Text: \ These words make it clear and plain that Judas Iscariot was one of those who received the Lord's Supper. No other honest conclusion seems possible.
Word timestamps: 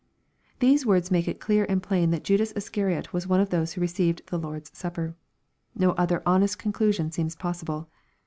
\ 0.33 0.45
These 0.61 0.83
words 0.83 1.11
make 1.11 1.27
it 1.27 1.39
clear 1.39 1.63
and 1.69 1.83
plain 1.83 2.09
that 2.09 2.23
Judas 2.23 2.53
Iscariot 2.55 3.13
was 3.13 3.27
one 3.27 3.39
of 3.39 3.51
those 3.51 3.73
who 3.73 3.81
received 3.81 4.23
the 4.31 4.39
Lord's 4.39 4.75
Supper. 4.75 5.13
No 5.75 5.91
other 5.91 6.23
honest 6.25 6.57
conclusion 6.57 7.11
seems 7.11 7.35
possible. 7.35 7.87